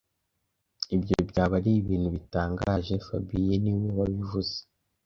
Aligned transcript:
Ibyo 0.95 1.15
byaba 1.29 1.55
ari 1.59 1.71
ibintu 1.81 2.07
bitangaje 2.15 2.93
fabien 3.05 3.61
niwe 3.63 3.89
wabivuze 3.97 4.55